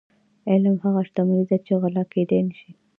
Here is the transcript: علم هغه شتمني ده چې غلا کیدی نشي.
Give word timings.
علم 0.49 0.75
هغه 0.83 1.01
شتمني 1.07 1.43
ده 1.49 1.57
چې 1.65 1.73
غلا 1.81 2.03
کیدی 2.13 2.39
نشي. 2.47 2.69